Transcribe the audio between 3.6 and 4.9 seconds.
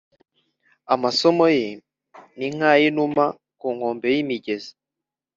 nkombe y’imigezi,